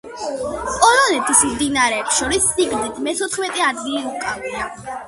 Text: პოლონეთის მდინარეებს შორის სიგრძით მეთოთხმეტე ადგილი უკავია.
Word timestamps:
პოლონეთის 0.19 1.43
მდინარეებს 1.51 2.17
შორის 2.23 2.49
სიგრძით 2.57 2.99
მეთოთხმეტე 3.11 3.67
ადგილი 3.71 4.05
უკავია. 4.17 4.69